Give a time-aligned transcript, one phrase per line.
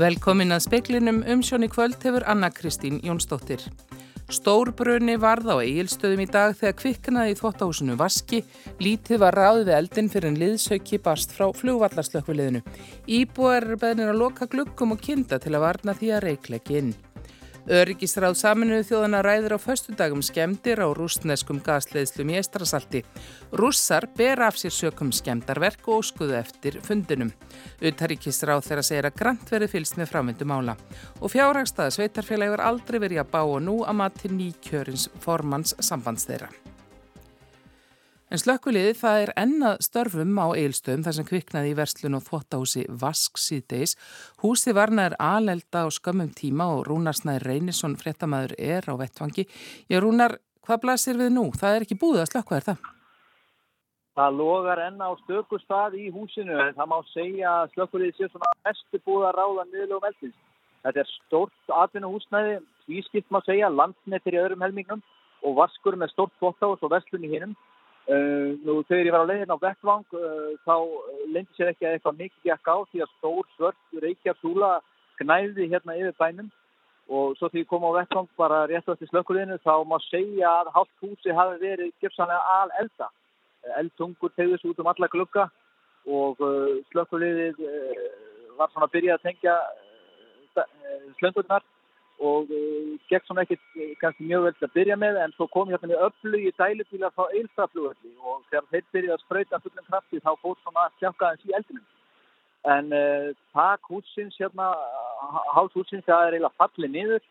[0.00, 3.60] Velkomin að speklinum umsjón í kvöld hefur Anna Kristín Jónsdóttir.
[4.32, 8.40] Stórbrunni varð á eigilstöðum í dag þegar kviknaði í þvóttahúsinu Vaski.
[8.80, 12.62] Lítið var ráðið við eldin fyrir en liðsauki barst frá flugvallarslökkviliðinu.
[13.12, 16.94] Íbúar beðnir að loka glukkum og kinda til að varna því að reykleiki inn.
[17.70, 23.04] Öryggisráð saminuðu þjóðana ræður á föstudagum skemdir á rúsneskum gasleðslum í Eistrasalti.
[23.54, 27.30] Rússar ber af sér sökum skemdarverk og skuðu eftir fundinum.
[27.78, 30.74] Utaríkisráð þeirra segir að grant verið fylst með framvindum ála.
[31.22, 36.26] Og fjárhagstaða sveitarfélagi var aldrei verið að bá og nú að mati nýkjörins formans sambands
[36.26, 36.50] þeirra.
[38.30, 42.84] En slökkuliði það er ennað störfum á eilstöðum þar sem kviknaði í verslun og þvóttahúsi
[43.00, 43.96] Vask síðdeis.
[44.38, 49.48] Húsi varnaður alelda á skömmum tíma og Rúnarsnæður Reynisson frettamæður er á vettvangi.
[49.90, 51.48] Já Rúnar, hvað blasir við nú?
[51.58, 52.84] Það er ekki búið að slökka er það?
[54.20, 58.28] Það logar enna á stöku stað í húsinu en það má segja að slökkuliði sé
[58.30, 60.38] svona mestu búið að ráða niðurlega veldins.
[60.86, 62.54] Þetta er stórt atvinnuhúsnæði,
[62.86, 65.02] tvískipt má segja, landnettir í öðrum helmingum
[65.42, 67.58] og vaskur með stórt þvóttahús og verslun í hinnum.
[68.10, 70.74] Uh, nú þegar ég var á leiðin á vettvang uh, þá
[71.30, 74.70] lendi sér ekki að eitthvað mikið gekk á því að stór svört reykja súla
[75.20, 76.48] knæði hérna yfir bænum
[77.06, 80.50] og svo þegar ég kom á vettvang bara rétt á eftir slökkuleginu þá má segja
[80.56, 83.10] að hálft húsi hafi verið gefsanlega al elda.
[83.78, 85.46] Eldtungur tegðis út um alla glukka
[86.10, 87.62] og uh, slökkulegið
[88.58, 89.54] var svona að byrja að tengja
[91.20, 91.62] slöndurnar
[92.20, 95.46] og uh, gekk svona ekkert uh, kannski mjög vel til að byrja með en svo
[95.54, 100.20] kom hérna með öflugi dælubílar frá eilstaflugöldi og þegar þeir byrjaði að spröyta fullum krafti
[100.20, 101.86] þá fór svona að sljáka þessi í eldinum.
[102.74, 104.68] En uh, takk húsins hérna,
[105.56, 107.26] hálf húsins það er eiginlega fallið niður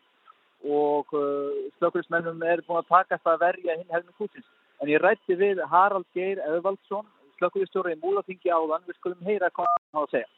[0.80, 4.50] og uh, slökurismennum er búin að taka þetta að verja hinn helming húsins.
[4.82, 7.06] En ég rætti við Harald Geir Öðvaldsson,
[7.38, 10.30] slökuristjóra í Múlatingi áðan, við skulum heyra hvað hann á að segja.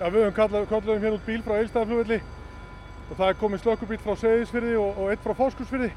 [0.00, 2.22] Ja, við höfum kallaðum hérna út bíl frá eilstaflugöldi
[3.10, 5.90] og það er komið slökkubíl frá Seyðisfyrði og, og eitt frá Fáskursfyrði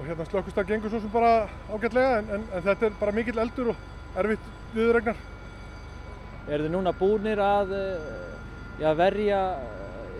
[0.00, 3.38] og hérna slökkustag gengur svo sem bara ágætlega en, en, en þetta er bara mikill
[3.38, 5.18] eldur og erfitt viðregnar.
[6.48, 7.74] Er þið núna búinir að
[8.80, 9.40] ja, verja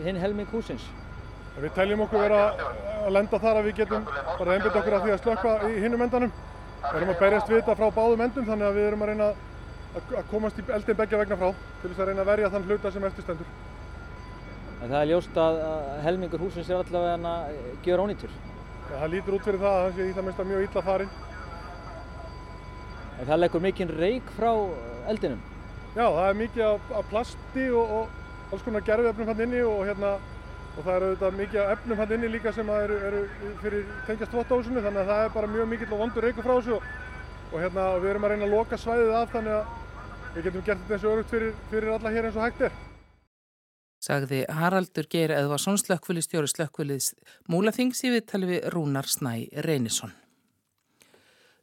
[0.04, 0.84] hinn helming húsins?
[1.60, 2.42] Við teljum okkur vera
[3.00, 6.04] að lenda þar að við getum bara einbit okkur að því að slökka í hinnum
[6.06, 6.36] endanum.
[6.84, 9.32] Við erum að berjast við þetta frá báðum endum þannig að við erum að reyna
[9.96, 12.92] að komast í eldin begja vegna frá til þess að reyna að verja þann hluta
[12.94, 13.50] sem eftirstendur.
[14.80, 15.58] En það er ljóst að
[16.06, 18.32] helmingur húsins er allavega að gera ónýttur.
[18.90, 21.12] Það lítur út fyrir það að það sé í það minnst að mjög illa farin.
[23.20, 24.50] En það leggur mikinn reik frá
[25.12, 25.44] eldinum?
[25.92, 29.80] Já, það er mikið af, af plasti og, og alls konar gerfiefnum hann inni og,
[29.84, 30.14] hérna,
[30.70, 33.22] og það eru auðvitað mikið af efnum hann inni líka sem eru, eru
[33.60, 36.78] fyrir tengjast þvóttahúsinu þannig að það er bara mjög mikill og vondur reikur frá þessu
[36.78, 36.92] og,
[37.50, 39.74] og hérna, við erum að reyna að loka svæðið af þannig að
[40.36, 42.78] við getum gert þetta eins og örugt fyrir, fyrir alla hér eins og hægt er
[44.10, 47.12] sagði Haraldur Geir Eðvarsson slökkvölistjóri slökkvöliðs
[47.50, 50.16] Múlaþings í viðtali við Rúnar Snæ Reynisson.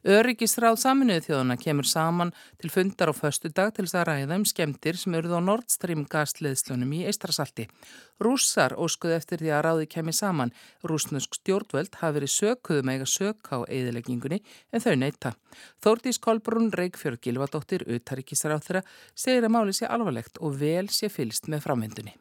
[0.08, 2.30] Öryggisráð saminuðu þjóðuna kemur saman
[2.62, 5.66] til fundar á föstu dag til þess að ræða um skemdir sem eruð á Nord
[5.68, 7.66] Stream gasleðslunum í Eistrasalti.
[8.22, 10.54] Rússar óskuð eftir því að ráði kemur saman.
[10.86, 14.38] Rúsnusk stjórnvöld hafi verið sökuðum eiga sök á eðileggingunni
[14.70, 15.34] en þau neyta.
[15.82, 18.86] Þórdís Kolbrún Reykjörg Gilvardóttir, utaríkisráð þeirra,
[19.18, 22.16] segir að máli sé alvarlegt og vel sé fylst með framvindunni.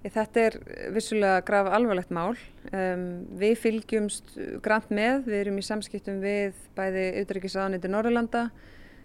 [0.00, 0.54] Þetta er
[0.94, 2.32] vissulega graf alvarlegt mál.
[2.72, 4.32] Um, við fylgjumst
[4.64, 8.46] grant með, við erum í samskiptum við bæði auðvitaðrikiðsáðaniti Norrlanda,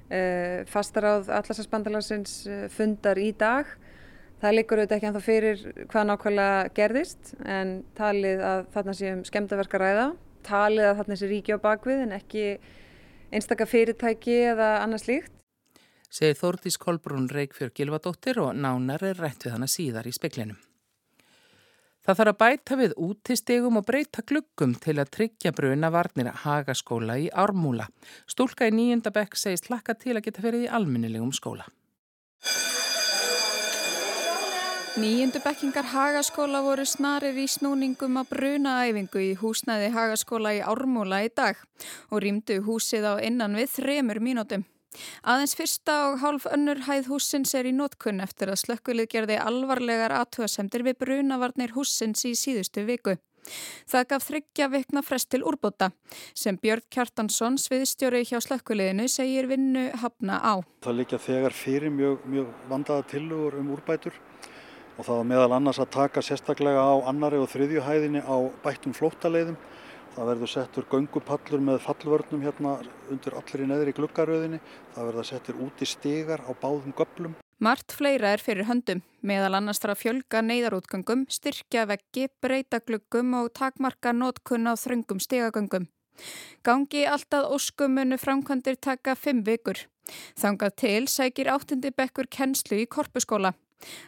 [0.07, 2.37] uh, fastaráð Allarsasbandalarsins
[2.71, 3.67] fundar í dag.
[4.39, 5.61] Það likur auðvitað ekki ennþá fyrir
[5.91, 10.09] hvað nákvæmlega gerðist en talið að þarna séum skemdaverka ræða,
[10.47, 12.43] talið að þarna sé ríki á bakvið en ekki
[13.35, 15.33] einstakka fyrirtæki eða annað slíkt.
[16.15, 20.59] Segir Þórdís Kolbrún Reykjörg Gilvardóttir og nánar er rætt við hana síðar í speklinum.
[22.05, 27.15] Það þarf að bæta við útistegum og breyta gluggum til að tryggja bruna varnir hagaskóla
[27.17, 27.87] í Ármúla.
[28.29, 31.65] Stúlka í nýjunda bekk segist hlakka til að geta ferið í alminnilegum skóla.
[35.01, 41.33] Nýjundu bekkingar hagaskóla voru snarir í snúningum að brunaæfingu í húsnæði hagaskóla í Ármúla í
[41.33, 41.57] dag
[42.13, 44.69] og rýmdu húsið á innan við þremur mínútum.
[45.23, 50.15] Aðeins fyrsta og hálf önnur hæð húsins er í nótkunn eftir að slökkvilið gerði alvarlegar
[50.21, 53.17] aðtúasemdir við brunavarnir húsins í síðustu viku.
[53.89, 55.91] Það gaf þryggja vikna frest til úrbóta
[56.33, 60.53] sem Björn Kjartansson, sviðstjóri hjá slökkviliðinu, segir vinnu hafna á.
[60.85, 64.17] Það líka þegar fyrir mjög, mjög vandaða tilugur um úrbætur
[64.95, 68.95] og það var meðal annars að taka sérstaklega á annari og þriðju hæðinni á bættum
[68.95, 69.57] flóttaleiðum.
[70.15, 72.77] Það verður settur göngupallur með fallvörnum hérna
[73.11, 74.59] undir allir í neðri gluggaröðinni.
[74.95, 77.33] Það verður settur úti stegar á báðum göblum.
[77.59, 83.35] Mart fleira er fyrir höndum, meðal annars þarf að fjölga neyðarútgöngum, styrkja veggi, breyta gluggum
[83.41, 85.89] og takmarka nótkunn á þröngum stegagöngum.
[86.63, 89.83] Gangi alltaf óskumunu framkvæmdir taka fimm vikur.
[90.39, 93.51] Þangað til sækir áttundi bekkur kennslu í korpuskóla.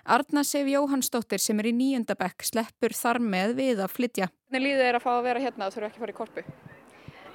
[0.06, 4.30] Arna Sef Jóhannsdóttir sem er í nýjöndabekk sleppur þar með við að flytja.
[4.52, 6.46] Hvernig líður þér að fá að vera hérna og þurfa ekki að fara í korpu?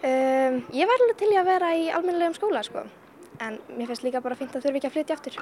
[0.03, 2.83] Um, ég var alveg til að vera í almennilegum skóla sko,
[3.45, 5.39] en mér finnst líka bara fint að þurfa ekki að flytja aftur.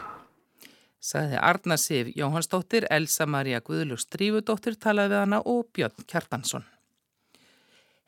[1.01, 6.67] Saði Arna Sif Jóhannsdóttir, Elsa Maria Guðlug Strífudóttir talaði við hana og Björn Kjartansson.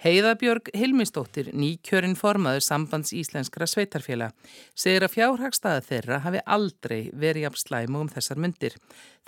[0.03, 4.33] Heiðabjörg Hilmisdóttir, nýkjörinn formaður sambands íslenskra sveitarfélag,
[4.75, 8.75] segir að fjárhagstaða þeirra hafi aldrei verið jafn slæmu um þessar myndir.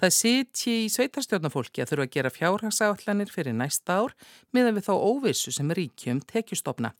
[0.03, 4.19] Það sitji í sveitarstjórnafólki að þurfa að gera fjárhagsáallanir fyrir næsta ár
[4.51, 6.91] meðan við þá óvissu sem ríkjum tekjustofna.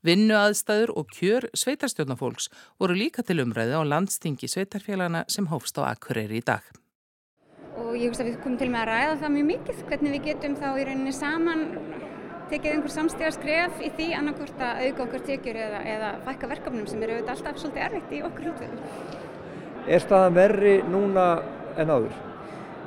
[0.00, 2.48] Vinnu aðstæður og kjör sveitarstjórnafólks
[2.80, 6.64] voru líka til umræði á landstingi sveitarfélagana sem hófst á Akureyri í dag.
[7.76, 10.30] Og ég veist að við komum til með að ræða það mjög mikið, hvernig við
[10.32, 11.66] getum þá í rauninni saman
[12.52, 16.86] tekið einhver samstíða skref í því annarkort að auka okkur tekjur eða, eða fækka verkefnum
[16.90, 18.80] sem eru auðvitað alltaf svolítið erfitt í okkur hlutum.
[19.88, 21.28] Er staðan verri núna
[21.80, 22.24] en áður?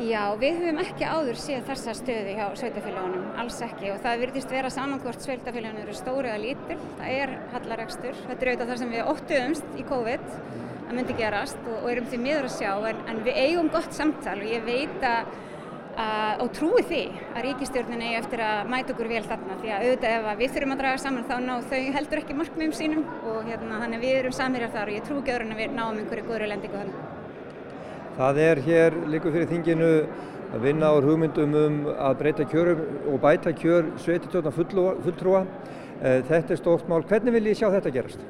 [0.01, 4.53] Já, við höfum ekki áður séð þessa stöði hjá sveitafélagunum, alls ekki og það virðist
[4.55, 8.95] vera samankvort sveitafélagunum eru stóri eða lítil, það er hallaregstur, þetta er auðvitað það sem
[8.95, 10.25] við óttuðumst í COVID
[10.87, 13.93] að myndi gerast og, og erum því miður að sjá en, en við eigum gott
[13.95, 15.35] samtal og ég veit að
[16.41, 17.01] og trúi því
[17.35, 20.73] að ríkistjórnin eigi eftir að mæta okkur vel þarna því að auðvitað ef við þurfum
[20.75, 24.35] að draga saman þá ná þau heldur ekki markmiðum sínum og hérna, þannig við erum
[24.37, 27.01] samirjar þar og ég trú ekki öðrun að við náum einhverju góðri lendingu þannig.
[28.17, 29.91] Það er hér líka fyrir þinginu
[30.51, 35.45] að vinna á hugmyndum um að breyta kjörum og bæta kjör sveititjóna fulltrúa.
[36.01, 37.03] Eh, þetta er stórt mál.
[37.07, 38.23] Hvernig vil ég sjá þetta gerast?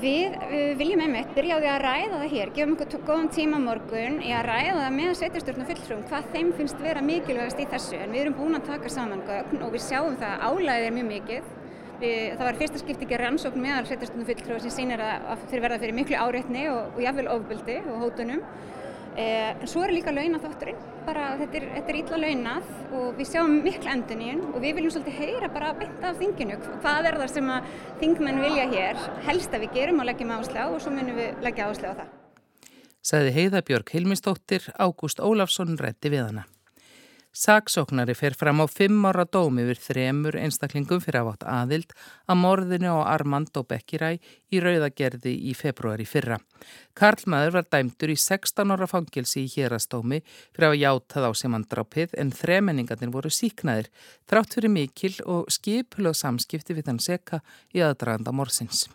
[0.00, 3.58] Við, við viljum einmitt byrja á því að ræða það hér, gefum okkur góðan tíma
[3.60, 7.98] morgun í að ræða það með sveitarstjórnum fulltrúum hvað þeim finnst vera mikilvægast í þessu
[7.98, 10.96] en við erum búin að taka saman gögn og við sjáum það að álæðið er
[10.96, 11.50] mjög mikið.
[12.00, 15.80] Við, það var fyrsta skipt ekki rannsókn meðal sveitarstjórnum fulltrúum sem sýnir að þeir verða
[15.82, 18.44] fyrir miklu áreitni og, og jáfnveil ofbeldi og hótunum.
[19.20, 23.28] Eh, en svo er líka launaþátturinn, bara þetta er, þetta er ítla launað og við
[23.28, 26.56] sjáum miklu endun í henn og við viljum svolítið heyra bara beint af þinginu.
[26.80, 29.02] Hvað er það sem að þingmenn vilja hér?
[29.26, 32.14] Helst að við gerum og leggjum áslá og svo munum við leggja áslá á það.
[33.10, 36.46] Saði Heiðabjörg Hilmistóttir, Ágúst Ólafsson rætti við hana.
[37.30, 41.94] Saksóknari fer fram á fimm ára dómi yfir þremur einstaklingum fyrir að átt aðild
[42.26, 44.16] að morðinu á Armando Beckiræ
[44.50, 46.40] í rauðagerði í februari fyrra.
[46.98, 51.70] Karlmaður var dæmtur í 16 ára fangilsi í hérastómi fyrir að játa þá sem hann
[51.70, 53.92] drápið en þremenningarnir voru síknaðir
[54.26, 58.88] þrátt fyrir mikil og skipulög samskipti við þann seka í aðdraganda morsins.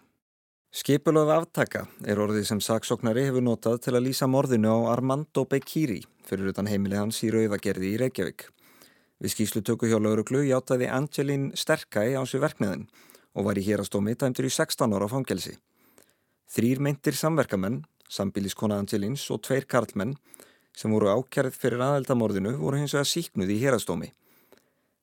[0.76, 6.02] Skipulög aftaka er orðið sem saksóknari hefur notað til að lýsa morðinu á Armando Becciri
[6.28, 8.50] fyrir utan heimili hans í Rauðagerði í Reykjavík.
[9.24, 12.84] Við skýslutöku hjá lauruglu játaði Angelín Sterkæ á sér verkniðin
[13.40, 15.54] og var í hérastómi tæmtur í 16 ára fangelsi.
[16.52, 20.18] Þrýr meintir samverkamenn, sambíliskona Angelíns og tveir karlmenn
[20.76, 24.12] sem voru ákjærið fyrir aðeldamorðinu voru hins vegar síknuð í hérastómi.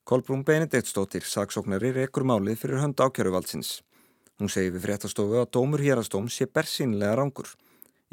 [0.05, 3.79] Kolbrún Benediktsdóttir, saksóknari, rekur málið fyrir hönd ákjæruvaldsins.
[4.41, 7.51] Hún segi við fréttastofu að dómur hérastóm sé bersýnlega rangur.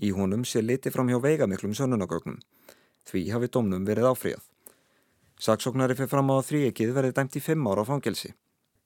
[0.00, 2.38] Í honum sé liti fram hjá veigamiklum sönnunagögnum.
[3.08, 4.44] Því hafi domnum verið áfríðað.
[5.40, 8.34] Saksóknari fyrir fram á þrýekið verið dæmt í fimm ára á fangelsi.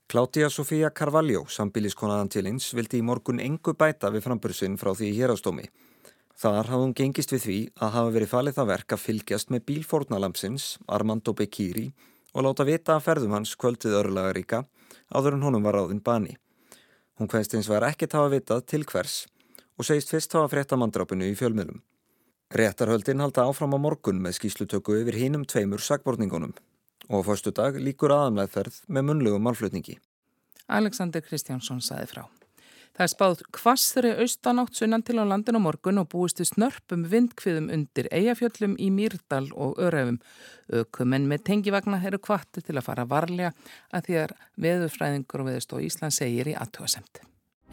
[0.07, 5.11] Kláttía Sofía Carvalho, sambíliskonaðan til eins, vildi í morgun engu bæta við frambursinn frá því
[5.17, 5.65] hérastómi.
[6.39, 9.65] Þar hafði hún gengist við því að hafa verið falið það verk að fylgjast með
[9.71, 11.89] bílfórnalampsins, Armando Becciri,
[12.35, 14.65] og láta vita að ferðum hans kvöldið örlagaríka
[15.15, 16.37] áður en honum var áðin bani.
[17.19, 19.25] Hún hvaðist eins var ekkert hafa vitað til hvers
[19.79, 21.83] og segist fyrst hafa frétta mandrápinu í fjölmiðlum.
[22.55, 26.55] Réttarhöldin halda áfram á morgun með skýslutöku yfir hínum tveimur sagborningunum
[27.09, 29.99] og á förstu dag líkur aðanleðferð með munlegum málflutningi.
[30.69, 32.25] Alexander Kristjánsson saði frá.
[32.95, 37.67] Það er spáð kvassri austanátt sunnan til á landin á morgun og búistu snörpum vindkviðum
[37.75, 40.21] undir eigafjöllum í Mýrdal og Örefum.
[40.71, 43.51] Ökumenn með tengivagna eru kvatti til að fara varlega
[43.91, 47.25] að því að veðurfræðingur og veðurstó Ísland segir í aðtöðasemt.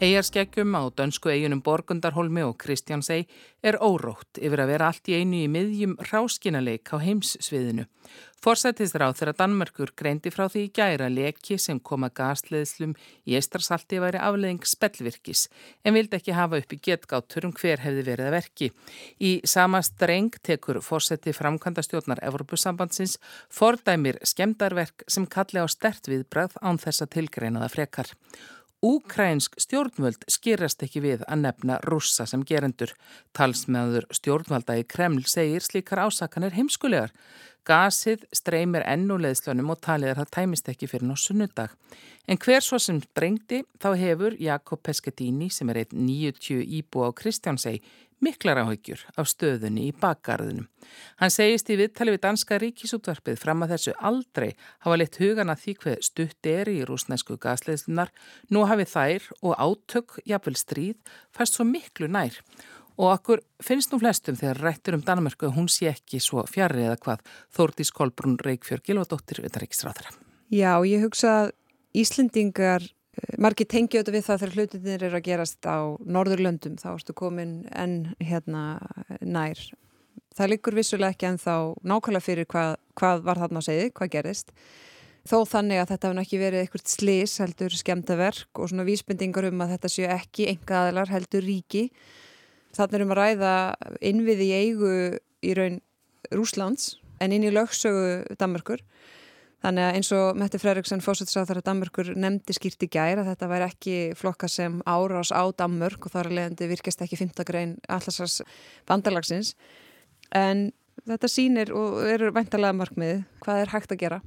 [0.02, 3.28] Eyjarskeggjum á dönsku eigunum Borgundarholmi og Kristjánsei
[3.62, 7.84] er órótt yfir að vera allt í einu í miðjum ráskinaleik á heimssviðinu.
[8.42, 12.96] Forsættisráð þegar Danmörkur greindi frá því gæra leki sem koma gasleðslum
[13.30, 15.44] í eistarsalti væri afleðing spellvirkis
[15.86, 18.70] en vildi ekki hafa upp í getgáttur um hver hefði verið að verki.
[19.22, 26.58] Í sama streng tekur forsætti framkvæmda stjórnar Evropasambandsins fordæmir skemdarverk sem kalli á stert viðbrað
[26.58, 28.10] án þessa tilgreinaða frekar.
[28.82, 32.90] Úkrænsk stjórnvöld skýrast ekki við að nefna rússa sem gerendur.
[33.30, 37.12] Talsmeður stjórnvalda í Kreml segir slíkar ásakanir heimskulegar.
[37.62, 41.76] Gasið streymir ennulegðslunum og talið er að tæmist ekki fyrir ná sunnudag.
[42.26, 47.14] En hver svo sem brengdi þá hefur Jakob Pescatini sem er eitt 90 íbú á
[47.14, 47.78] Kristjánsei
[48.22, 50.68] miklar áhyggjur af stöðunni í bakgarðunum.
[51.20, 54.50] Hann segist í viðtali við Danska ríkisútvarpið fram að þessu aldrei
[54.84, 58.12] hafa leitt hugana því hver stutt er í rúsnesku gasleðslunar,
[58.50, 60.96] nú hafi þær og átök, jafnvel stríð,
[61.34, 62.38] fæst svo miklu nær.
[63.00, 66.84] Og okkur finnst nú flestum þegar rættur um Danmörku að hún sé ekki svo fjarrri
[66.86, 67.22] eða hvað
[67.56, 70.12] Þórdís Kolbrún Reykjörg Gilvardóttir Utaríkisráðara.
[70.52, 71.54] Já, ég hugsa að
[71.96, 72.84] Íslendingar
[73.40, 77.56] margir tengja auðvitað við það þegar hlutinir eru að gerast á norðurlöndum þá ertu komin
[77.76, 78.64] enn hérna
[79.20, 79.60] nær.
[80.32, 84.12] Það liggur vissulega ekki en þá nákvæmlega fyrir hvað, hvað var þarna að segja, hvað
[84.14, 84.54] gerist.
[85.28, 89.60] Þó þannig að þetta hefði ekki verið eitthvað slis heldur skemtaverk og svona vísbendingar um
[89.62, 91.84] að þetta séu ekki enga aðlar heldur ríki.
[92.74, 93.52] Þannig er um að ræða
[94.00, 94.94] innviði í eigu
[95.44, 95.78] í raun
[96.32, 98.80] Rúslands en inn í lögsögu Danmarkur
[99.62, 103.68] Þannig að eins og Mette Fredriksson fósættisáþar að Danmörkur nefndi skýrt í gæra þetta væri
[103.68, 108.40] ekki flokka sem árás á Danmörk og þar leiðandi virkast ekki 15 grein allarsars
[108.90, 109.54] bandalagsins
[110.34, 110.72] en
[111.06, 114.20] þetta sínir og eru væntalega markmið hvað er hægt að gera.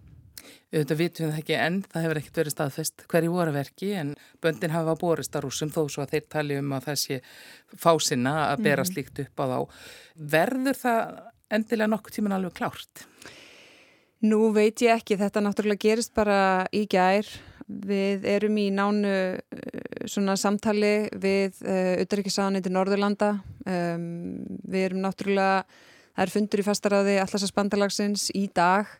[0.71, 4.73] Þetta vitum við ekki enn, það hefur ekkert verið staðfest hverju voru verki en böndin
[4.73, 7.21] hafa borist að rúsum þó svo að þeir tali um að sé
[7.79, 8.91] fásinna að bera mm.
[8.91, 9.57] slíkt upp á þá.
[10.35, 11.17] Verður það
[11.57, 13.05] endilega nokkuð tíman alveg klárt?
[14.25, 17.27] Nú veit ég ekki, þetta náttúrulega gerist bara í gær.
[17.65, 23.31] Við erum í nánu eh, svona samtali við uh, eh, Uttaríkisáðaniti Norðurlanda.
[23.65, 25.63] Um, við erum náttúrulega,
[26.13, 28.91] það er fundur í fastaráði Allarsasbandalagsins í dag.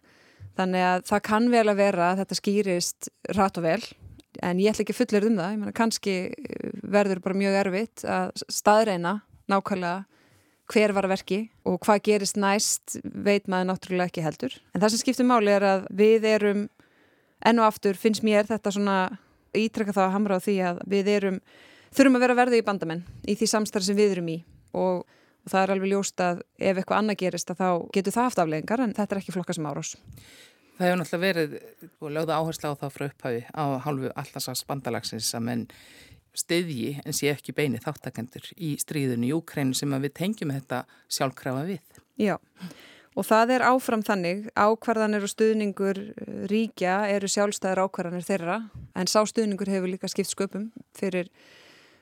[0.58, 3.80] Þannig að það kann vel að vera að þetta skýrist rætt og vel.
[4.44, 5.54] En ég ætla ekki fullur um það.
[5.54, 6.18] Ég menna kannski
[6.96, 9.20] verður bara mjög erfitt að staðreina
[9.52, 10.04] nákvæmlega
[10.72, 14.56] hver var verki og hvað gerist næst veit maður náttúrulega ekki heldur.
[14.74, 16.66] En það sem skiptir máli er að við erum,
[17.46, 18.98] enn og aftur finnst mér þetta svona
[19.56, 21.38] ítrekka það að hamra á því að við erum,
[21.96, 24.40] þurfum að vera verði í bandamenn í því samstarf sem við erum í
[24.76, 28.30] og, og það er alveg ljóst að ef eitthvað annað gerist að þá getur það
[28.30, 29.94] haft afleggingar en þetta er ekki flokka sem árós.
[30.76, 31.54] Það hefur náttúrulega verið
[32.04, 35.64] og lögða áherslu á það frá upphafi á halvu allarsaks bandalagsins að menn
[36.38, 41.66] stiðji en sé ekki beini þáttakendur í stríðinu í Úkrænu sem við tengjum þetta sjálfkrafa
[41.70, 42.02] við.
[42.22, 42.38] Já,
[43.16, 48.60] og það er áfram þannig, ákvarðanir og stuðningur eh, ríkja eru sjálfstæðar ákvarðanir þeirra,
[48.96, 51.32] en sá stuðningur hefur líka skipt sköpum fyrir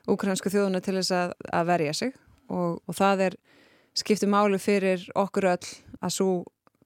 [0.09, 2.17] úkrænsku þjóðuna til þess að, að verja sig
[2.51, 3.37] og, og það er
[3.97, 5.71] skiptið málu fyrir okkur öll
[6.03, 6.33] að svo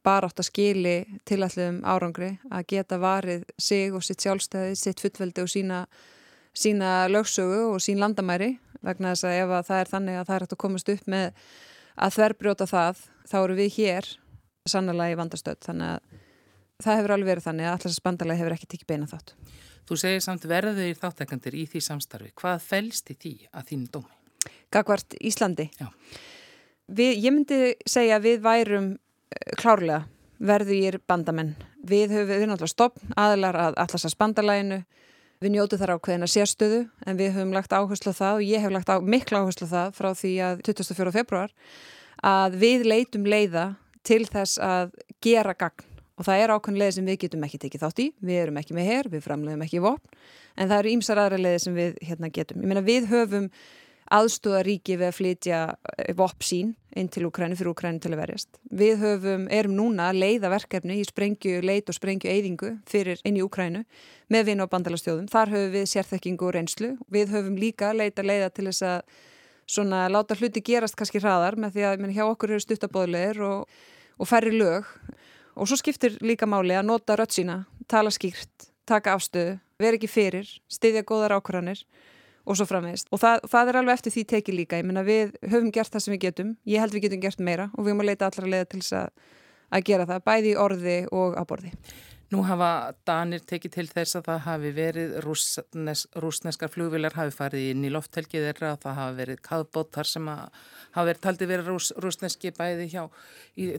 [0.07, 5.43] bara átt að skili tilallum árangri að geta varið sig og sitt sjálfstæði, sitt fullveldi
[5.43, 5.81] og sína
[6.57, 10.35] sína lögsögu og sín landamæri vegna þess að ef að það er þannig að það
[10.35, 11.27] er hægt að komast upp með
[11.97, 14.09] að þverbrjóta það þá eru við hér
[14.67, 16.17] sannlega í vandastöld þannig að
[16.83, 19.33] það hefur alveg verið þannig að allars bandalagi hefur ekki tekið beina þátt.
[19.87, 22.33] Þú segir samt verður þáttakandir í því samstarfi.
[22.37, 24.17] Hvað fælst í því að þínu dómi?
[24.73, 25.69] Gagvart Íslandi?
[25.79, 25.87] Já.
[26.87, 30.03] Við, ég myndi segja að við værum eh, klárlega
[30.37, 31.55] verður bandamenn.
[31.87, 34.81] Við höfum við náttúrulega stopn aðlar að allars bandalaginu
[35.37, 38.71] Við njótu þar ákveðina sérstöðu en við höfum lagt áherslu á það og ég hef
[38.73, 41.13] lagt á, mikla áherslu á það frá því að 24.
[41.13, 41.53] februar
[42.25, 43.67] að við leitum leiða
[44.07, 45.85] til þess að gera gagn
[46.17, 48.73] og það er ákveðin leið sem við getum ekki tekið þátt í, við erum ekki
[48.73, 50.17] með hér, við framleiðum ekki vopn
[50.57, 52.63] en það eru ímsar aðra leiði sem við hérna getum.
[52.63, 53.51] Ég meina við höfum
[54.13, 58.21] aðstóða ríki við að flytja eh, vopp sín inn til Ukræni fyrir Ukræni til að
[58.23, 58.59] verjast.
[58.73, 63.37] Við höfum, erum núna að leiða verkefni í sprengju leit og sprengju eyðingu fyrir inn
[63.37, 63.83] í Ukrænu
[64.33, 65.29] með vinn á bandalastjóðum.
[65.31, 66.93] Þar höfum við sérþekkingu og reynslu.
[67.13, 69.17] Við höfum líka leita leiða til þess að
[69.67, 73.79] svona láta hluti gerast kannski hraðar með því að menn, hjá okkur eru stuttabóðleir og,
[74.17, 74.87] og færri lög
[75.57, 80.09] og svo skiptir líka máli að nota rött sína, tala skýrt, taka afstöðu, vera ekki
[80.09, 81.83] fyrir, styðja góðar ákvarðanir
[82.47, 83.09] og svo framvegist.
[83.11, 84.81] Og það, það er alveg eftir því tekið líka.
[84.81, 86.53] Ég menna við höfum gert það sem við getum.
[86.67, 88.99] Ég held við getum gert meira og við höfum að leita allra leiða til þess
[89.01, 89.25] að,
[89.67, 91.73] að gera það, bæði í orði og á borði.
[92.27, 97.69] Nú hafa Danir tekið til þess að það hafi verið rúsnes, rúsneskar flugvilar hafi farið
[97.71, 102.51] inn í lofthelgið þeirra það hafi verið kaðbótar sem hafi verið taldið verið rús, rúsneski
[102.57, 103.05] bæði hjá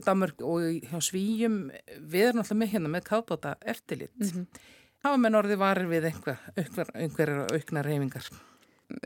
[0.07, 1.61] Damörg og hjá Svíjum.
[2.01, 4.17] Við erum alltaf með hérna með kaðbóta eftirlit.
[4.17, 4.61] Mm -hmm.
[5.05, 8.31] Hafa menn orði varir við einhver, einhver, einhverjar auknar reyfingar?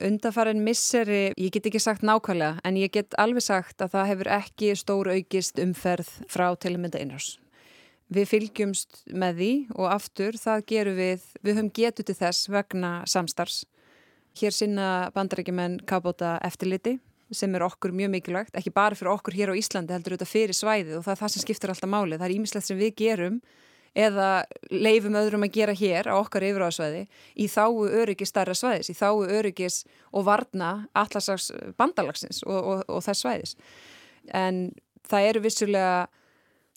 [0.04, 4.30] Undarfærin misseri, ég get ekki sagt nákvæmlega en ég get alveg sagt að það hefur
[4.38, 7.38] ekki stór aukist umferð frá til að mynda innrás.
[8.14, 12.92] Við fylgjumst með því og aftur það gerum við, við höfum getur til þess vegna
[13.10, 13.64] samstars.
[14.38, 16.98] Hér sinna bandarækjumenn kabóta eftirliti
[17.34, 20.58] sem er okkur mjög mikilvægt, ekki bara fyrir okkur hér á Íslandi heldur þetta fyrir
[20.58, 22.20] svæðið og það er það sem skiptir alltaf máli.
[22.20, 23.40] Það er ímislegt sem við gerum
[23.94, 27.04] eða leifum öðrum að gera hér á okkar yfiráðsvæði
[27.38, 33.04] í þáu öryggis starra svæðis, í þáu öryggis og varna allarsaks bandalagsins og, og, og
[33.06, 33.58] þess svæðis.
[34.34, 34.72] En
[35.10, 35.94] það eru vissulega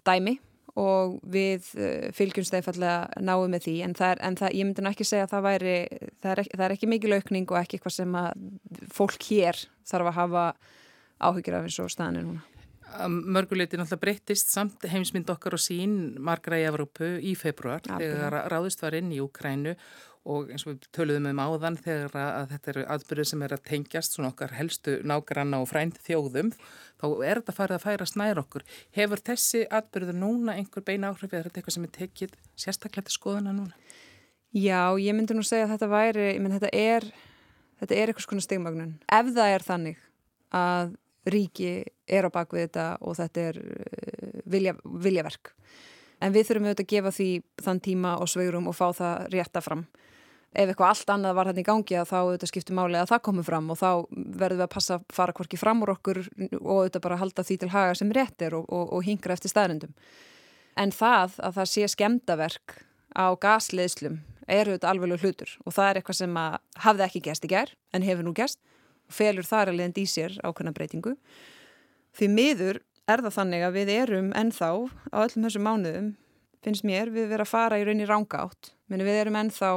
[0.06, 0.36] dæmi
[0.76, 4.84] og við uh, fylgjumst einfallega náum með því en, það er, en það, ég myndi
[4.84, 5.76] náttúrulega ekki segja að það væri,
[6.20, 8.44] það er, er ekki mikil aukning og ekki eitthvað sem að
[8.92, 10.44] fólk hér þarf að hafa
[11.24, 12.55] áhyggjur af eins og staðinu núna.
[13.10, 18.36] Mörguleitin alltaf breyttist samt heimsmynd okkar og sín margra í Evrópu í februar ja, þegar
[18.52, 19.74] ráðist var inn í Ukrænu
[20.26, 23.64] og eins og við töluðum um áðan þegar að þetta eru aðbyrðið sem er að
[23.68, 28.40] tengjast svona okkar helstu nágranna og frænd þjóðum þá er þetta farið að færa snær
[28.42, 28.64] okkur.
[28.96, 33.06] Hefur þessi aðbyrðið núna einhver beina áhrif eða er þetta eitthvað sem er tekið sérstaklega
[33.06, 33.94] til skoðuna núna?
[34.56, 37.10] Já, ég myndi nú segja að þetta væri, ég myndi þetta er,
[37.82, 38.94] þetta er eitthvað svona stigmagnun.
[39.12, 40.02] Ef það er þannig
[40.56, 40.96] að
[41.36, 41.72] ríki
[42.06, 45.52] er á bakvið þetta og þetta er uh, vilja, viljaverk.
[46.24, 47.30] En við þurfum auðvitað að gefa því
[47.66, 49.84] þann tíma og svegrum og fá það rétta fram
[50.56, 53.22] ef eitthvað allt annað var hérna í gangi að þá auðvitað skiptum máli að það
[53.28, 56.70] komur fram og þá verðum við að passa að fara hvorki fram úr okkur og
[56.72, 59.92] auðvitað bara halda því til haga sem rétt er og, og, og hingra eftir staðrindum.
[60.80, 62.78] En það að það sé skemdaverk
[63.16, 67.44] á gasleðslum er auðvitað alveg hlutur og það er eitthvað sem að hafði ekki gæst
[67.44, 68.62] í gerð en hefur nú gæst
[69.06, 71.16] og felur þar að leiðandi í sér ákveðna breytingu.
[72.16, 74.70] Því miður er það þannig að við erum ennþá
[75.12, 76.08] á öllum þessum mánuðum
[76.64, 78.72] finnst mér við vera að fara í rauninni ránga átt.
[78.88, 79.70] Við erum ennþá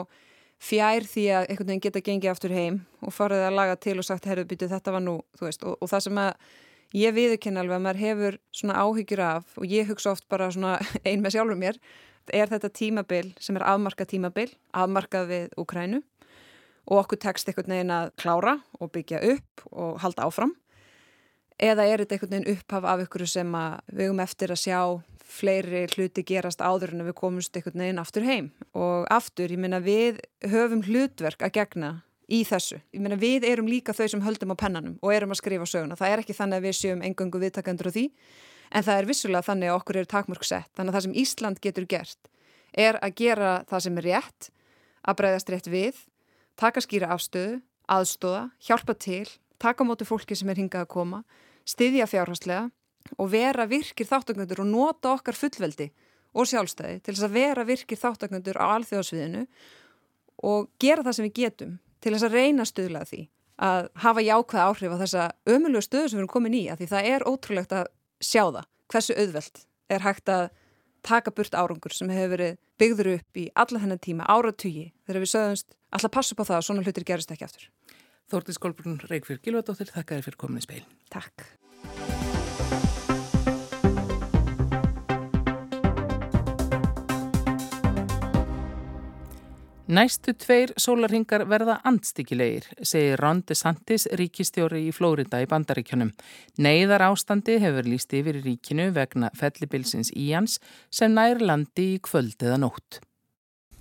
[0.59, 4.07] fjær því að einhvern veginn geta gengið aftur heim og farið að laga til og
[4.07, 6.31] sagt herru byttu þetta var nú, þú veist, og, og það sem að
[6.99, 10.77] ég viðurkenna alveg að maður hefur svona áhyggjur af og ég hugsa oft bara svona
[11.07, 11.79] ein með sjálfur mér,
[12.35, 16.01] er þetta tímabil sem er afmarkað tímabil, afmarkað við Ukrænu
[16.89, 20.53] og okkur tekst einhvern veginn að klára og byggja upp og halda áfram
[21.59, 23.55] eða er þetta einhvern veginn upphaf af ykkur sem
[23.91, 24.81] við höfum eftir að sjá
[25.29, 29.81] fleiri hluti gerast áður en við komumst einhvern veginn aftur heim og aftur, ég meina
[29.83, 31.91] við höfum hlutverk að gegna
[32.29, 32.79] í þessu.
[32.93, 35.97] Ég meina við erum líka þau sem höldum á pennanum og erum að skrifa söguna.
[35.97, 38.05] Það er ekki þannig að við séum engangu viðtakandur á því
[38.69, 40.69] en það er vissulega þannig að okkur eru takmörg sett.
[40.77, 42.29] Þannig að það sem Ísland getur gert
[42.77, 44.49] er að gera það sem er rétt,
[45.01, 46.01] að breyðast rétt við,
[46.59, 49.25] taka skýra afstöðu, aðstóða, hjálpa til,
[49.57, 51.23] taka móti fólki sem er hingað að koma,
[51.69, 52.69] styðja fjárhastlega
[53.17, 55.89] og vera virkir þáttöknöndur og nota okkar fullveldi
[56.37, 59.45] og sjálfstæði til þess að vera virkir þáttöknöndur á alþjóðsviðinu
[60.49, 63.21] og gera það sem við getum til þess að reyna stuðlega því
[63.59, 66.89] að hafa jákvæð áhrif á þessa ömulegu stöðu sem við erum komin í að því
[66.93, 67.89] það er ótrúlegt að
[68.23, 70.45] sjá það hversu auðvelt er hægt að
[71.05, 75.31] taka burt árangur sem hefur verið byggður upp í alla þennan tíma, áratugji þegar við
[75.33, 77.67] sögumst alltaf passu på það að svona hlutir gerist ekki aftur.
[78.29, 80.83] Þórtið Skólbrunn Reykjörg Gilvardóttir, þakka þér fyrir komin í speil.
[81.09, 81.47] Takk.
[89.89, 96.11] Næstu tveir sólarhingar verða andstikilegir, segir Ron DeSantis, ríkistjóri í Flórida í bandaríkjunum.
[96.61, 100.59] Neiðar ástandi hefur líst yfir í ríkinu vegna fellibilsins Íans
[100.93, 103.01] sem nær landi í kvöld eða nótt.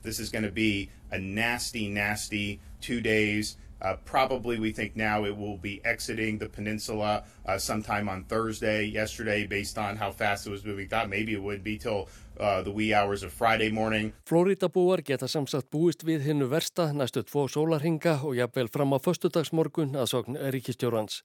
[0.02, 3.58] This is going to be a nasty, nasty two days.
[3.80, 8.84] Uh, probably we think now it will be exiting the peninsula uh, sometime on Thursday.
[8.84, 12.08] Yesterday, based on how fast it was moving, thought maybe it would be till
[12.40, 14.12] uh, the wee hours of Friday morning.
[14.26, 19.94] Flóritabúar geta samsagt búist við hinnu versta næstu tvo sólarhinga og jafnvel fram á föstudagsmorgun
[19.94, 21.22] að sogn ríkistjórans.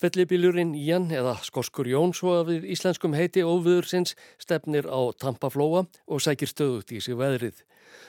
[0.00, 6.24] Fellibílurinn Ian eða Skoskur Jón svo að við íslenskum heiti óviðursins stefnir á Tampaflóa og
[6.24, 7.62] sækir stöðut í sig veðrið.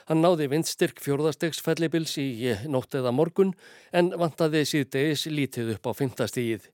[0.09, 3.55] Hann náði vindstyrk fjórðastegs fellibils í nótt eða morgun
[3.91, 6.69] en vantaði síðdegis lítið upp á fymtastígið.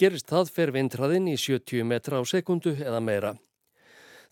[0.00, 3.34] Gerist það fer vindraðinn í 70 metra á sekundu eða meira.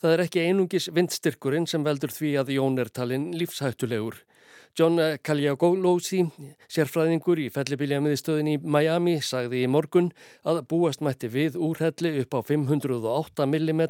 [0.01, 4.17] Það er ekki einungis vindstyrkurinn sem veldur því að Jón er talinn lífshættulegur.
[4.79, 6.23] John Cagliagolosi,
[6.71, 10.13] sérfræðingur í fellibiljamiðstöðin í Miami, sagði í morgun
[10.47, 13.83] að búast mætti við úrhelli upp á 508 mm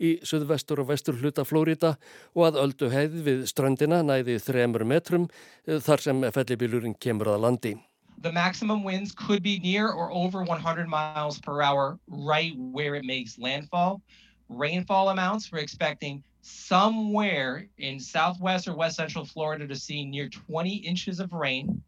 [0.00, 1.94] í suðvestur og vestur hluta Flórida
[2.34, 5.28] og að öldu heið við ströndina næði 3 metrum
[5.66, 7.74] þar sem fellibiljurinn kemur að landi.
[8.22, 13.04] The maximum winds could be near or over 100 miles per hour right where it
[13.04, 14.00] makes landfall.
[14.48, 20.74] Rainfall amounts we're expecting somewhere in southwest or west central Florida to see near 20
[20.76, 21.82] inches of rain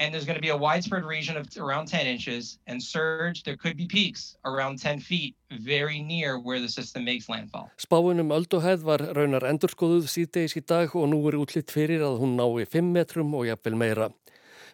[0.00, 3.44] and there's going to be a widespread region of around 10 inches and surge.
[3.44, 7.70] There could be peaks around 10 feet very near where the system makes landfall.
[7.78, 12.34] Spáunum ölduhæð var raunar endurskoðuð síðdeis í dag og nú er útlitt fyrir að hún
[12.38, 14.10] nái 5 metrum og jafnvel meira.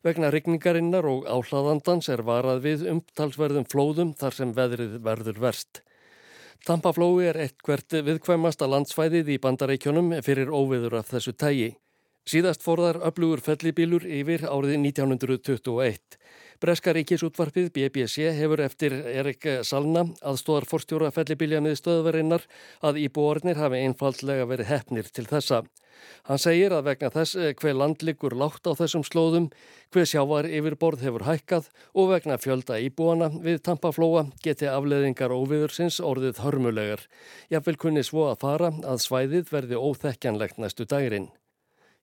[0.01, 5.83] Vegna regningarinnar og áhlaðandans er varað við umtalsverðum flóðum þar sem veðrið verður verst.
[6.69, 11.71] Tampaflói er eitt hvert viðkvæmasta landsvæðið í bandareikjónum fyrir óviður af þessu tægi.
[12.29, 16.19] Síðast fórðar öflugur fellibílur yfir árið 1921.
[16.61, 22.45] Breska ríkisútvarpið BBC hefur eftir Erik Salna aðstóðar forstjóra fellibílja með stöðverinnar
[22.85, 25.63] að íbúornir hafi einfallega verið hefnir til þessa.
[26.29, 29.49] Hann segir að vegna þess hver land liggur lágt á þessum slóðum,
[29.89, 35.97] hver sjávar yfir borð hefur hækkað og vegna fjölda íbúana við tampaflóa geti afleðingar óviðursins
[36.05, 37.09] orðið hörmulegar.
[37.49, 41.33] Jafnvel kunni svo að fara að svæðið verði óþekkjanlegt næstu dagirinn.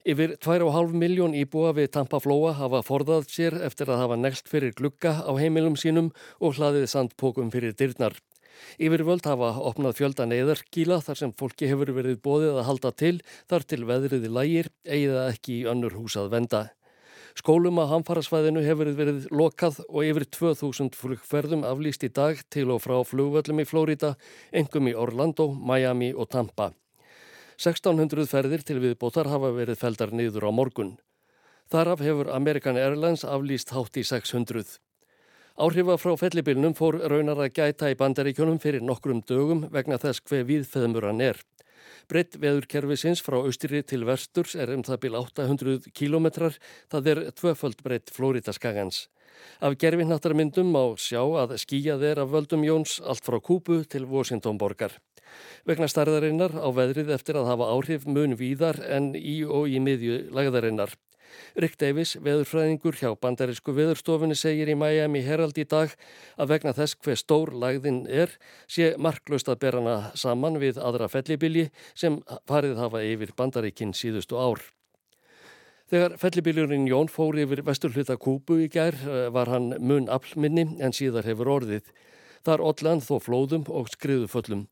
[0.08, 5.12] Yfir 2,5 miljón íbúa við Tampaflóa hafa forðað sér eftir að hafa nelt fyrir glugga
[5.20, 8.16] á heimilum sínum og hlaðið sandpókum fyrir dyrnar.
[8.80, 13.12] Yfir völd hafa opnað fjölda neyðarkíla þar sem fólki hefur verið bóðið að halda til
[13.52, 16.64] þar til veðriði lægir eigið ekki í önnur hús að venda.
[17.36, 22.80] Skólum að hamfarasvæðinu hefur verið lokað og yfir 2000 flugferðum aflýst í dag til og
[22.88, 24.16] frá flugvöllum í Flórida,
[24.56, 26.72] engum í Orlando, Miami og Tampa.
[27.58, 30.92] 1600 ferðir til viðbótar hafa verið feldar niður á morgun.
[31.74, 34.78] Þaraf hefur American Airlines aflýst hátt í 600.
[35.58, 40.46] Áhrifa frá fellibilnum fór raunar að gæta í bandaríkjónum fyrir nokkrum dögum vegna þess hver
[40.46, 41.42] viðfeðmur hann er.
[42.08, 46.56] Breytt veðurkerfisins frá austri til vesturs er um það bíl 800 kilometrar,
[46.88, 49.08] það er tvöföld breytt Flóridaskagans.
[49.60, 54.58] Af gerfinnáttarmyndum má sjá að skýjað er af völdum Jóns allt frá Kúbu til Washington
[54.58, 54.96] borgar.
[55.68, 60.30] Vegna starðarinnar á veðrið eftir að hafa áhrif mun víðar en í og í miðju
[60.32, 60.96] lagðarinnar.
[61.58, 65.94] Rick Davis, veðurfræðingur hjá bandarísku veðurstofunni segir í Miami Herald í dag
[66.38, 68.34] að vegna þess hver stór lagðin er
[68.68, 74.40] sé marklaust að bera hana saman við aðra fellibilji sem farið hafa yfir bandaríkinn síðustu
[74.40, 74.62] ár.
[75.88, 80.92] Þegar fellibiljurinn Jón fór yfir vesturhluta Kúbu í gær eh, var hann mun aflminni en
[80.92, 81.94] síðar hefur orðið.
[82.44, 84.66] Þar ollan þó flóðum og skriðu föllum.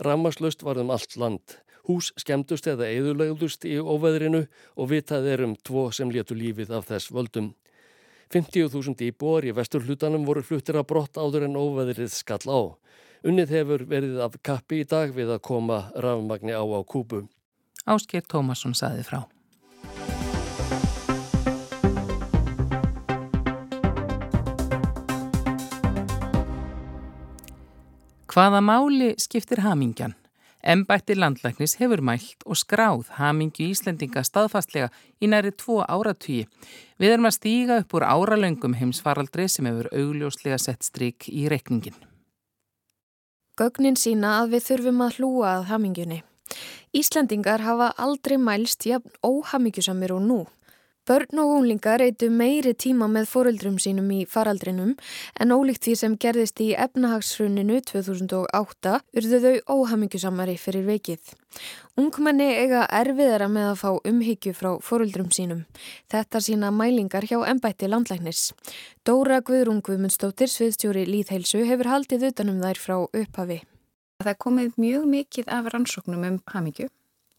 [0.00, 1.56] Rammarslöst var um allt land.
[1.88, 6.88] Hús skemmtust eða eðulegðust í óveðrinu og vitað er um tvo sem letu lífið af
[6.88, 7.50] þess völdum.
[8.32, 12.60] 50.000 íbúar í vesturhlutanum voru fluttir að brott áður en óveðrið skall á.
[13.26, 17.26] Unnið hefur verið af kappi í dag við að koma rafmagni á á kúpu.
[17.84, 19.24] Ásker Tómasson saði frá.
[28.30, 30.12] Hvaða máli skiptir hamingjan?
[30.62, 34.86] Embætti landlæknis hefur mælt og skráð hamingju Íslendinga staðfastlega
[35.18, 36.44] í næri tvo áratvíi.
[37.02, 41.96] Við erum að stíga upp úr áralöngum heimsfaraldri sem hefur augljóslega sett stryk í rekningin.
[43.58, 46.22] Gögnin sína að við þurfum að hlúa að hamingjunni.
[46.94, 50.40] Íslendingar hafa aldrei mælst jafn óhamingjusamir og nú.
[51.10, 54.92] Börn og unglingar eitu meiri tíma með foreldrum sínum í faraldrinum
[55.42, 61.32] en ólíkt því sem gerðist í efnahagshruninu 2008 urðu þau óhamingjusamari fyrir veikið.
[61.98, 65.64] Ungmenni eiga erfiðara með að fá umhyggju frá foreldrum sínum.
[66.14, 68.52] Þetta sína mælingar hjá ennbætti landlæknis.
[69.02, 73.58] Dóra Guðrún Guðmundsdóttir, sviðstjóri Líðheilsu, hefur haldið utanum þær frá upphafi.
[74.22, 76.86] Það komið mjög mikið af rannsóknum um hamingju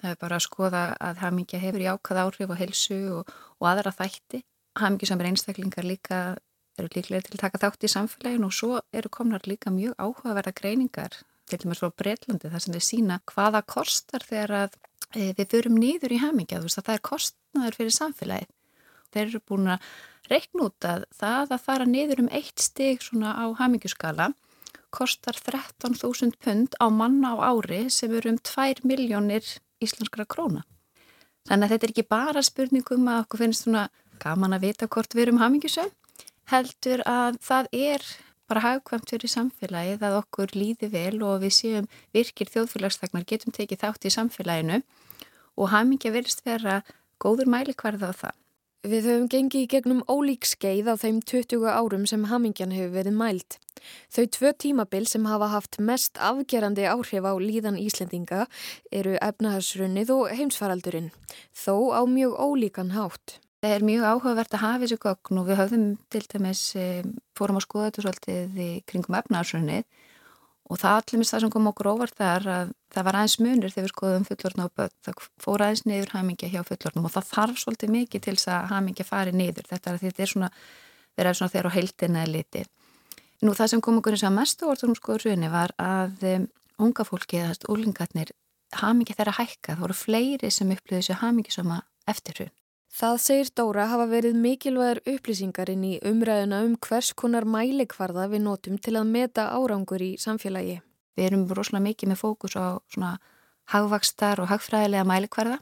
[0.02, 3.94] Það er bara að skoða að hamingja hefur jákað áhrif og helsu og, og aðra
[3.94, 4.42] þætti.
[4.82, 6.22] Hamingju sem er einstaklingar líka
[6.80, 10.54] eru líklega til að taka þátt í samfélaginu og svo eru komnar líka mjög áhugaverða
[10.58, 11.18] greiningar
[11.50, 14.78] til dæmis frá Breitlandi þar sem þeir sína hvaða kostar þegar að
[15.12, 16.62] e, við förum nýður í hamingja.
[16.62, 18.54] Þú veist að það er kostnaður fyrir samfélagið.
[19.12, 19.90] Þeir eru búin að
[20.32, 24.32] reikn út að það að fara niður um eitt stig svona á hamingjuskala
[24.92, 29.44] kostar 13.000 pund á manna á ári sem eru um 2 miljónir
[29.82, 30.64] íslenskra króna.
[31.50, 33.88] Þannig að þetta er ekki bara spurningum að okkur finnst svona
[34.22, 35.90] gaman að vita hvort við erum hamingisum,
[36.52, 38.06] heldur að það er
[38.52, 43.86] bara hagkvæmt fyrir samfélagið að okkur líði vel og við séum virkir þjóðfélagsþagnar getum tekið
[43.86, 44.82] þátt í samfélaginu
[45.56, 46.82] og hamingja verist vera
[47.22, 48.41] góður mælikvarða á það.
[48.82, 53.14] Við höfum gengið í gegnum ólík skeið á þeim 20 árum sem hamingjan hefur verið
[53.14, 53.58] mælt.
[54.10, 58.48] Þau tvö tímabil sem hafa haft mest afgerandi áhrif á líðan Íslendinga
[58.90, 61.12] eru efnahagsrunnið og heimsfaraldurinn,
[61.54, 63.38] þó á mjög ólíkan hátt.
[63.62, 67.06] Það er mjög áhugavert að hafa þessu gögn og við höfum til dæmis, eh,
[67.38, 69.86] fórum að skoða þetta svolítið í kringum efnahagsrunnið
[70.72, 73.74] Og það allir mis það sem kom okkur óvart þar að það var aðeins munur
[73.74, 74.94] þegar við skoðum fullorna og börn.
[75.04, 78.70] Það fór aðeins niður hamingja hjá fullornum og það þarf svolítið mikið til þess að
[78.72, 79.68] hamingja fari niður.
[79.68, 80.50] Þetta er, þetta er svona,
[81.20, 82.72] verið svona þegar á heildina er litið.
[83.42, 86.48] Nú það sem kom okkur eins og mest óvart um skoður runni var að um,
[86.88, 88.32] unga fólki eða úlingarnir
[88.80, 89.76] hamingja þeirra hækka.
[89.76, 92.56] Það voru fleiri sem upplöðu þessu hamingisama eftir hrun.
[92.92, 98.80] Það segir Dóra hafa verið mikilvægur upplýsingarinn í umræðuna um hvers konar mælikvarða við notum
[98.84, 100.82] til að meta árangur í samfélagi.
[101.16, 103.14] Við erum rosalega mikið með fókus á svona
[103.72, 105.60] hagvakstar og hagfræðilega mælikvarða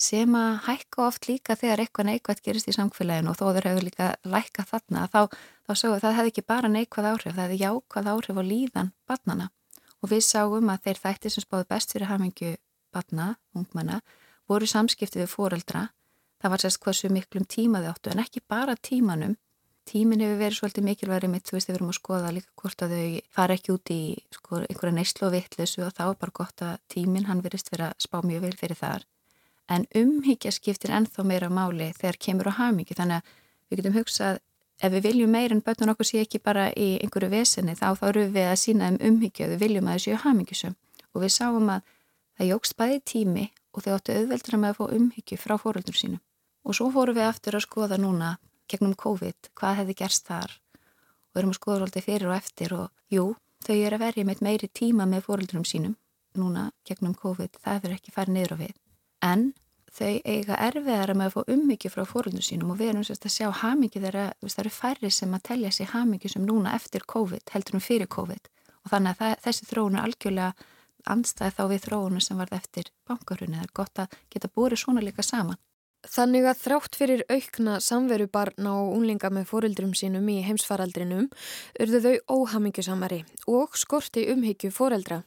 [0.00, 3.86] sem að hækka oft líka þegar eitthvað neikvægt gerist í samfélaginu og þó þeir hefur
[3.86, 5.20] líka lækka þarna þá,
[5.64, 8.44] þá sáum við að það hefði ekki bara neikvæð áhrif, það hefði jákvæð áhrif á
[8.50, 9.48] líðan barnana
[10.00, 12.52] og við sáum að þeir þættir sem spáðu best fyrir hamingju
[12.92, 14.00] barna, ungmanna,
[14.48, 15.90] voru samskipti við foreldra
[16.40, 19.36] það var sérst hversu miklum tíma þau áttu en ekki bara tímanum.
[19.90, 22.92] Tímin hefur verið svolítið mikilværi mitt þú veist við verum að skoða líka hvort að
[22.94, 24.02] þau fara ekki út í
[24.36, 27.88] sko, einhverja neyslu og vittlesu og þá er bara gott að tímin hann verist verið
[27.88, 29.06] að spá mjög vel fyrir þar.
[29.70, 33.34] En umhyggja skiptir ennþá meira máli þegar kemur á hamingi þannig að
[33.70, 34.40] við getum hugsað
[34.80, 38.06] ef við viljum meir en börnun okkur sé ekki bara í einhverju vesenni þá þá
[38.12, 40.76] eru við að sína um umhyggja við viljum að þessu hamingisum
[41.12, 41.84] og við sáum að
[42.38, 46.22] það jógst bæði tími og þau áttu auðveldra með að fá umhyggju frá fóröldur sínum
[46.66, 48.34] Og svo fórum við aftur að skoða núna
[48.70, 50.58] gegnum COVID, hvað hefði gerst þar
[51.30, 53.24] og erum að skoða svolítið fyrir og eftir og jú,
[53.64, 55.96] þau eru að verja með meiri tíma með fóröldurum sínum
[56.38, 58.74] núna gegnum COVID, það hefur ekki farið niður á við.
[59.26, 59.44] En
[59.90, 63.34] þau eiga erfiðara með að fá ummyggju frá fóröldurum sínum og við erum sérst að
[63.34, 67.50] sjá hamingi þeirra, það eru færri sem að telja sér hamingi sem núna eftir COVID,
[67.54, 68.50] heldur um fyrir COVID
[68.84, 70.52] og þannig að það, þessi þróun er algjörlega
[71.10, 73.58] andstæði þá við þróunu sem varð eftir bankarunni.
[73.58, 75.58] Það er gott að geta búið svona líka saman.
[76.08, 81.26] Þannig að þrátt fyrir aukna samveru barna og unlinga með fóreldrum sínum í heimsfaraldrinum
[81.84, 83.18] urðu þau óhamingjusamari
[83.52, 85.20] og skorti umhyggju fóreldra,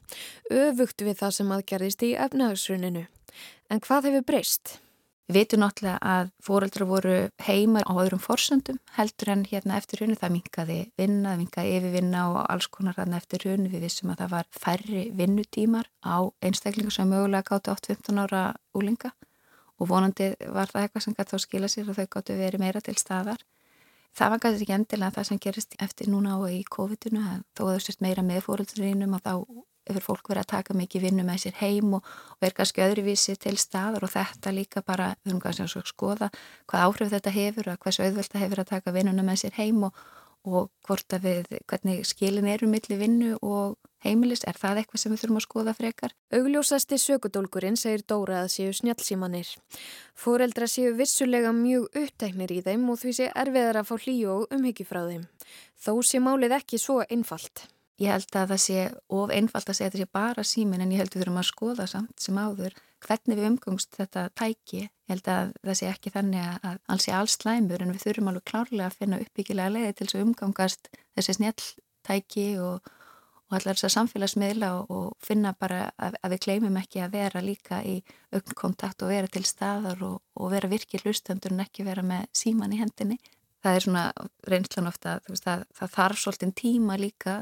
[0.49, 3.03] öfugt við það sem aðgerðist í efnahagsruninu.
[3.69, 4.79] En hvað hefur breyst?
[5.29, 7.13] Við veitum náttúrulega að fóreldra voru
[7.45, 12.41] heima á öðrum forsöndum heldur en hérna eftir hrunu það minkaði vinna, minkaði yfirvinna og
[12.43, 13.69] alls konar hérna eftir hrunu.
[13.71, 18.43] Við vissum að það var færri vinnutímar á einstaklingu sem mögulega gáti 8-15 ára
[18.75, 19.13] úlinga
[19.83, 22.81] og vonandi var það eitthvað sem gæti þá skila sér og þau gáttu verið meira
[22.83, 23.43] til staðar.
[24.13, 27.83] Það var gæti ekki endilega það sem gerist eftir núna og í COVID-19 þó þau
[27.83, 29.33] sérst meira með fóröldurinnum og þá
[29.89, 33.35] hefur fólk verið að taka mikið vinnu með sér heim og, og verið kannski öðruvísi
[33.41, 36.29] til staðar og þetta líka bara, við höfum kannski að skoða
[36.71, 39.83] hvað áhrif þetta hefur og hversu auðvöld það hefur að taka vinnuna með sér heim
[39.89, 40.03] og,
[40.43, 45.13] og hvort að við, hvernig skilin eru millir vinnu og heimilis, er það eitthvað sem
[45.13, 46.15] við þurfum að skoða frekar?
[46.35, 49.53] Augljósasti sökudólkurinn segir Dóra að séu snjálfsímanir.
[50.19, 54.57] Fóreldra séu vissulega mjög upptæknir í þeim og því sé erfiðar að fá hlýju og
[54.57, 55.23] umhyggju frá þeim.
[55.79, 57.67] Þó sé málið ekki svo einfalt.
[58.01, 58.79] Ég held að það sé
[59.13, 61.41] of einfalt að segja að það sé bara símin en ég held að við þurfum
[61.43, 64.81] að skoða samt sem áður hvernig við umgangst þetta tæki.
[64.87, 68.31] Ég held að það sé ekki þannig að alls sé alls slæmur en við þurfum
[68.31, 72.91] alveg klárlega að finna uppbyggilega leiði til þess að umgangast þessi snjáltæki og
[73.53, 77.43] og allar þessar samfélagsmiðla og, og finna bara að, að við kleimum ekki að vera
[77.43, 77.99] líka í
[78.33, 82.73] auknkontakt og vera til staðar og, og vera virkið hlustendur en ekki vera með síman
[82.73, 83.19] í hendinni.
[83.63, 84.05] Það er svona
[84.49, 87.35] reynslan ofta að það, það þarf svolítið tíma líka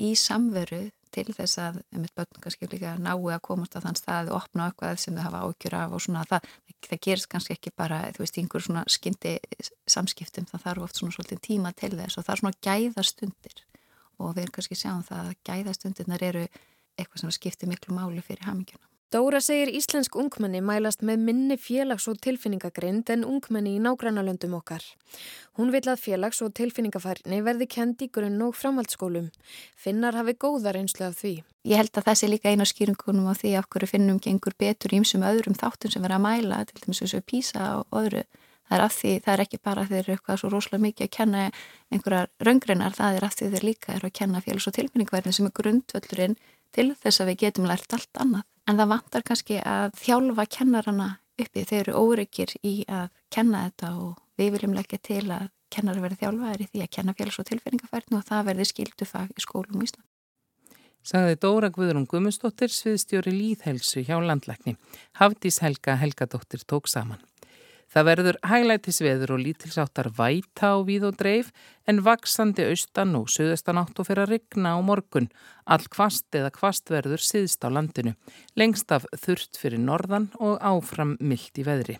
[0.00, 4.30] í samveru til þess að mitt börn kannski líka nái að komast á þann stað
[4.30, 6.52] og opna eitthvað sem þau hafa ágjur af og svona það,
[6.86, 9.34] það gerist kannski ekki bara þú veist einhver svona skyndi
[9.90, 13.64] samskiptum það þarf oft svona svolítið tíma til þess og það er svona gæða stundir
[14.20, 16.46] og við erum kannski sjáum það að gæðastundirnar eru
[16.98, 18.89] eitthvað sem skiptir miklu máli fyrir haminguna.
[19.10, 24.84] Dóra segir íslensk ungmenni mælast með minni félags- og tilfinningagrind en ungmenni í nágrannalöndum okkar.
[25.58, 29.32] Hún vil að félags- og tilfinningafærni verði kendi í grunn og framhaldsskólum.
[29.74, 31.42] Finnar hafi góða reynslu af því.
[31.66, 34.94] Ég held að það sé líka eina skýringunum á því af hverju finnum gengur betur
[34.94, 38.22] ímsum öðrum þáttum sem verða að mæla, til dæmis eins og písa og öðru
[38.70, 41.10] það er af því, það er ekki bara þeir eru eitthvað svo rosalega mikið að
[41.10, 41.50] kenna
[41.90, 45.46] einhverjar raungreinar, það er af því þeir líka eru að kenna félags- og tilfinningverðin sem
[45.46, 46.36] er grundvöldurinn
[46.70, 48.46] til þess að við getum lært allt annað.
[48.70, 51.08] En það vantar kannski að þjálfa kennarana
[51.40, 56.02] uppi, þeir eru óryggir í að kenna þetta og við viljum leggja til að kennari
[56.04, 59.42] verði þjálfaðir í því að kenna félags- og tilfinningaferðin og það verði skildu fag í
[59.42, 60.06] skólum í Ísland.
[61.00, 64.76] Sagði Dóra Guðrún Guðmundsdóttir sviðstjóri líðhelsu hjá landlækni.
[65.18, 67.22] Hafdís Helga Helgadóttir tók saman.
[67.90, 71.48] Það verður hæglætisveður og lítilsáttar væta á víð og dreif
[71.90, 75.26] en vaksandi austan og söðastan átt og fyrir að rigna á morgun.
[75.66, 78.14] All kvast eða kvast verður síðst á landinu.
[78.54, 81.98] Lengst af þurft fyrir norðan og áfram myllt í veðri.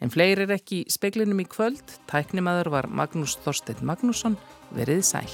[0.00, 1.98] En fleiri er ekki í speklinum í kvöld.
[2.08, 4.38] Tæknimaður var Magnús Þorstein Magnússon
[4.72, 5.28] verið sæl.